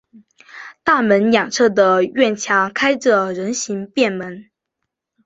[0.83, 4.49] 大门两侧的院墙开着人行便门。